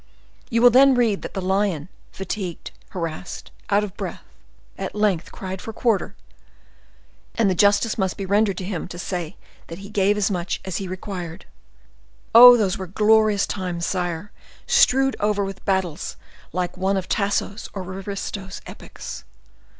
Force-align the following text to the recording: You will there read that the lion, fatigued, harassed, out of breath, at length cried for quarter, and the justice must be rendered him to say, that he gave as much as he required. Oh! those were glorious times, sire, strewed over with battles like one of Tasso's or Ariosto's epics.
You 0.49 0.63
will 0.63 0.71
there 0.71 0.87
read 0.87 1.21
that 1.21 1.35
the 1.35 1.43
lion, 1.43 1.87
fatigued, 2.11 2.71
harassed, 2.89 3.51
out 3.69 3.83
of 3.83 3.95
breath, 3.97 4.23
at 4.75 4.95
length 4.95 5.31
cried 5.31 5.61
for 5.61 5.71
quarter, 5.73 6.15
and 7.35 7.51
the 7.51 7.53
justice 7.53 7.99
must 7.99 8.17
be 8.17 8.25
rendered 8.25 8.57
him 8.59 8.87
to 8.87 8.97
say, 8.97 9.35
that 9.67 9.77
he 9.77 9.89
gave 9.91 10.17
as 10.17 10.31
much 10.31 10.59
as 10.65 10.77
he 10.77 10.87
required. 10.87 11.45
Oh! 12.33 12.57
those 12.57 12.79
were 12.79 12.87
glorious 12.87 13.45
times, 13.45 13.85
sire, 13.85 14.31
strewed 14.65 15.15
over 15.19 15.45
with 15.45 15.63
battles 15.65 16.17
like 16.51 16.75
one 16.77 16.97
of 16.97 17.07
Tasso's 17.07 17.69
or 17.75 17.83
Ariosto's 17.83 18.59
epics. 18.65 19.23